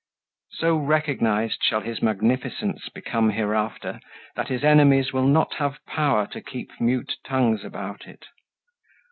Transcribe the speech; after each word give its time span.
So 0.53 0.77
recognized 0.77 1.63
shall 1.63 1.81
his 1.81 2.01
magnificence 2.01 2.89
Become 2.89 3.29
hereafter, 3.29 3.99
that 4.35 4.47
his 4.47 4.63
enemies 4.63 5.13
Will 5.13 5.27
not 5.27 5.53
have 5.59 5.77
power 5.85 6.25
to 6.31 6.41
keep 6.41 6.71
mute 6.79 7.17
tongues 7.23 7.63
about 7.63 8.07
it. 8.07 8.25